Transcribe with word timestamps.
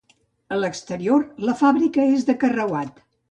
A 0.55 0.57
l'exterior, 0.61 1.27
la 1.49 1.55
fàbrica 1.61 2.09
és 2.17 2.27
de 2.31 2.37
carreuat. 2.45 3.05